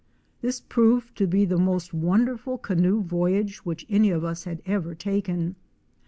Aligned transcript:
This 0.41 0.59
proved 0.59 1.15
to 1.19 1.27
be 1.27 1.45
the 1.45 1.59
most 1.59 1.93
wonderful 1.93 2.57
canoe 2.57 3.03
voyage 3.03 3.57
which 3.67 3.85
any 3.87 4.09
of 4.09 4.23
us 4.23 4.45
had 4.45 4.63
ever 4.65 4.95
taken. 4.95 5.57